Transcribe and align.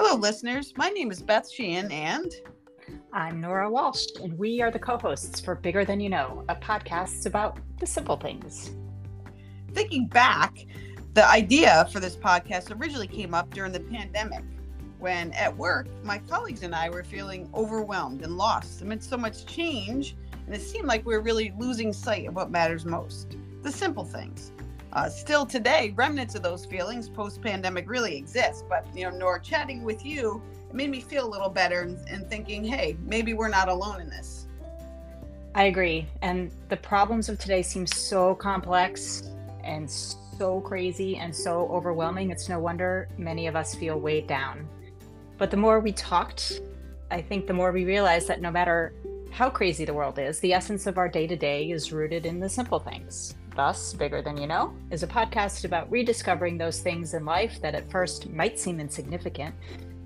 Hello, 0.00 0.14
listeners. 0.14 0.72
My 0.76 0.90
name 0.90 1.10
is 1.10 1.20
Beth 1.20 1.50
Sheehan, 1.50 1.90
and 1.90 2.32
I'm 3.12 3.40
Nora 3.40 3.68
Walsh, 3.68 4.06
and 4.22 4.38
we 4.38 4.62
are 4.62 4.70
the 4.70 4.78
co 4.78 4.96
hosts 4.96 5.40
for 5.40 5.56
Bigger 5.56 5.84
Than 5.84 5.98
You 5.98 6.08
Know, 6.08 6.44
a 6.48 6.54
podcast 6.54 7.26
about 7.26 7.58
the 7.80 7.86
simple 7.86 8.16
things. 8.16 8.76
Thinking 9.72 10.06
back, 10.06 10.56
the 11.14 11.28
idea 11.28 11.88
for 11.92 11.98
this 11.98 12.14
podcast 12.14 12.78
originally 12.80 13.08
came 13.08 13.34
up 13.34 13.50
during 13.50 13.72
the 13.72 13.80
pandemic 13.80 14.44
when 15.00 15.32
at 15.32 15.56
work, 15.56 15.88
my 16.04 16.18
colleagues 16.18 16.62
and 16.62 16.76
I 16.76 16.90
were 16.90 17.02
feeling 17.02 17.50
overwhelmed 17.52 18.22
and 18.22 18.36
lost 18.36 18.82
amidst 18.82 19.10
so 19.10 19.16
much 19.16 19.46
change, 19.46 20.16
and 20.46 20.54
it 20.54 20.62
seemed 20.62 20.86
like 20.86 21.04
we 21.04 21.12
were 21.12 21.22
really 21.22 21.52
losing 21.58 21.92
sight 21.92 22.28
of 22.28 22.36
what 22.36 22.52
matters 22.52 22.84
most 22.84 23.36
the 23.64 23.72
simple 23.72 24.04
things. 24.04 24.52
Uh, 24.92 25.08
still 25.08 25.44
today, 25.44 25.92
remnants 25.96 26.34
of 26.34 26.42
those 26.42 26.64
feelings 26.64 27.08
post 27.08 27.42
pandemic 27.42 27.88
really 27.88 28.16
exist. 28.16 28.64
But, 28.68 28.86
you 28.94 29.04
know, 29.04 29.16
Nor 29.16 29.38
chatting 29.38 29.82
with 29.82 30.04
you, 30.04 30.42
it 30.68 30.74
made 30.74 30.90
me 30.90 31.00
feel 31.00 31.26
a 31.26 31.30
little 31.30 31.50
better 31.50 31.82
and, 31.82 31.98
and 32.08 32.28
thinking, 32.28 32.64
hey, 32.64 32.96
maybe 33.02 33.34
we're 33.34 33.48
not 33.48 33.68
alone 33.68 34.00
in 34.00 34.08
this. 34.08 34.46
I 35.54 35.64
agree. 35.64 36.06
And 36.22 36.50
the 36.68 36.76
problems 36.76 37.28
of 37.28 37.38
today 37.38 37.62
seem 37.62 37.86
so 37.86 38.34
complex 38.34 39.30
and 39.64 39.90
so 39.90 40.60
crazy 40.60 41.16
and 41.16 41.34
so 41.34 41.68
overwhelming. 41.68 42.30
It's 42.30 42.48
no 42.48 42.58
wonder 42.58 43.08
many 43.18 43.46
of 43.46 43.56
us 43.56 43.74
feel 43.74 43.98
weighed 43.98 44.26
down. 44.26 44.68
But 45.36 45.50
the 45.50 45.56
more 45.56 45.80
we 45.80 45.92
talked, 45.92 46.60
I 47.10 47.20
think 47.20 47.46
the 47.46 47.52
more 47.52 47.72
we 47.72 47.84
realized 47.84 48.28
that 48.28 48.40
no 48.40 48.50
matter 48.50 48.94
how 49.30 49.50
crazy 49.50 49.84
the 49.84 49.94
world 49.94 50.18
is, 50.18 50.40
the 50.40 50.52
essence 50.52 50.86
of 50.86 50.98
our 50.98 51.08
day 51.08 51.26
to 51.26 51.36
day 51.36 51.70
is 51.70 51.92
rooted 51.92 52.26
in 52.26 52.40
the 52.40 52.48
simple 52.48 52.78
things. 52.78 53.34
Thus, 53.54 53.92
Bigger 53.92 54.22
Than 54.22 54.36
You 54.36 54.46
Know 54.46 54.72
is 54.90 55.02
a 55.02 55.08
podcast 55.08 55.64
about 55.64 55.90
rediscovering 55.90 56.58
those 56.58 56.80
things 56.80 57.14
in 57.14 57.24
life 57.24 57.60
that 57.60 57.74
at 57.74 57.90
first 57.90 58.30
might 58.30 58.58
seem 58.58 58.80
insignificant, 58.80 59.54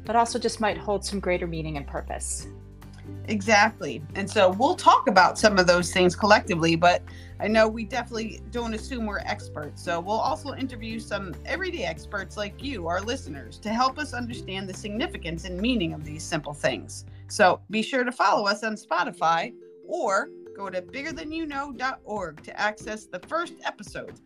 but 0.05 0.16
also 0.16 0.38
just 0.38 0.60
might 0.60 0.78
hold 0.78 1.05
some 1.05 1.20
greater 1.20 1.47
meaning 1.47 1.77
and 1.77 1.86
purpose. 1.86 2.47
Exactly. 3.28 4.03
And 4.14 4.28
so 4.28 4.50
we'll 4.50 4.75
talk 4.75 5.08
about 5.08 5.39
some 5.39 5.58
of 5.58 5.67
those 5.67 5.92
things 5.92 6.17
collectively, 6.17 6.77
but 6.77 7.03
I 7.41 7.48
know 7.48 7.69
we 7.69 7.84
definitely 7.84 8.41
don't 8.50 8.75
assume 8.75 9.06
we're 9.06 9.19
experts. 9.20 9.83
So 9.83 10.00
we'll 10.00 10.17
also 10.17 10.55
interview 10.55 10.98
some 10.98 11.34
everyday 11.44 11.84
experts 11.84 12.36
like 12.36 12.62
you, 12.62 12.86
our 12.86 13.00
listeners, 13.00 13.59
to 13.59 13.70
help 13.70 13.98
us 13.98 14.12
understand 14.12 14.69
the 14.69 14.75
significance 14.75 15.44
and 15.44 15.61
meaning 15.61 15.92
of 15.92 16.05
these 16.05 16.22
simple 16.22 16.55
things. 16.55 17.05
So 17.28 17.61
be 17.70 17.83
sure 17.83 18.05
to 18.05 18.12
follow 18.12 18.47
us 18.47 18.62
on 18.64 18.75
Spotify 18.75 19.53
or 19.87 20.28
go 20.56 20.69
to 20.69 20.83
biggerthanyouknow.org 20.83 22.42
to 22.42 22.61
access 22.61 23.06
the 23.06 23.20
first 23.20 23.55
episodes 23.64 24.22